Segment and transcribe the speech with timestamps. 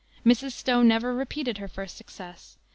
[0.25, 0.53] Mrs.
[0.53, 2.57] Stowe never repeated her first success.